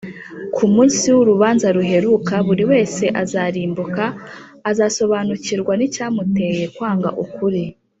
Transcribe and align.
Ku 0.55 0.65
munsi 0.73 1.03
w’urubanza 1.15 1.67
ruheruka, 1.75 2.33
buri 2.47 2.63
wese 2.71 3.03
uzarimbuka 3.23 4.03
azasobanukirwa 4.69 5.73
n’icyamuteye 5.75 6.63
kwanga 6.75 7.09
ukuri 7.23 7.63